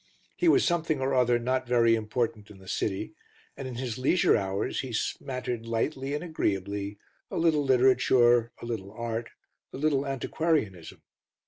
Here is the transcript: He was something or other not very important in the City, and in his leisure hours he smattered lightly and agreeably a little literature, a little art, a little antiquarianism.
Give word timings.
He 0.35 0.47
was 0.47 0.65
something 0.65 0.99
or 0.99 1.13
other 1.13 1.37
not 1.37 1.67
very 1.67 1.93
important 1.93 2.49
in 2.49 2.57
the 2.57 2.67
City, 2.67 3.13
and 3.55 3.67
in 3.67 3.75
his 3.75 3.99
leisure 3.99 4.35
hours 4.35 4.79
he 4.79 4.91
smattered 4.93 5.67
lightly 5.67 6.15
and 6.15 6.23
agreeably 6.23 6.97
a 7.29 7.37
little 7.37 7.63
literature, 7.63 8.51
a 8.59 8.65
little 8.65 8.91
art, 8.93 9.29
a 9.71 9.77
little 9.77 10.07
antiquarianism. 10.07 11.03